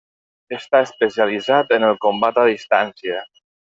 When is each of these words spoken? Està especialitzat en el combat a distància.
Està 0.57 0.81
especialitzat 0.85 1.77
en 1.79 1.87
el 1.91 2.03
combat 2.09 2.43
a 2.47 2.51
distància. 2.53 3.25